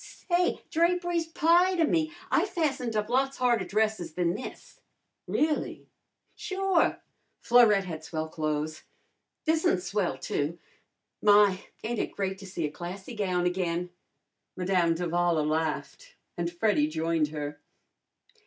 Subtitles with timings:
[0.31, 2.11] "Say, drapery's pie to me.
[2.31, 4.79] I fastened up lots harder dresses than this."
[5.27, 5.85] "Really?"
[6.33, 6.97] "Sure!
[7.39, 8.81] Florette had swell clo'es.
[9.45, 10.57] This'n's swell, too.
[11.21, 11.63] My!
[11.83, 13.91] ain't it great to see a classy gown again!"
[14.55, 17.59] Madame d'Avala laughed and Freddy joined her.